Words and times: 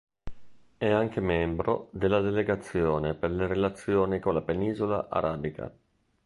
È 0.77 0.87
anche 0.89 1.19
membro 1.19 1.89
della 1.91 2.21
Delegazione 2.21 3.13
per 3.13 3.29
le 3.29 3.45
relazioni 3.45 4.19
con 4.19 4.33
la 4.33 4.41
penisola 4.41 5.07
arabica. 5.07 5.71